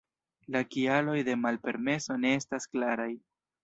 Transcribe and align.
La 0.55 0.61
kialoj 0.75 1.19
de 1.29 1.37
malpermeso 1.43 2.19
ne 2.25 2.35
estas 2.43 2.71
klaraj. 2.75 3.11